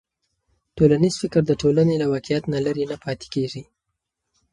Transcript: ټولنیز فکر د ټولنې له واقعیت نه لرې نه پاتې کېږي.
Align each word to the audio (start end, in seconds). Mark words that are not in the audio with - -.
ټولنیز 0.77 1.13
فکر 1.21 1.41
د 1.47 1.51
ټولنې 1.61 1.95
له 2.01 2.07
واقعیت 2.13 2.43
نه 2.53 2.59
لرې 2.65 2.85
نه 2.91 2.97
پاتې 3.03 3.27
کېږي. 3.33 3.63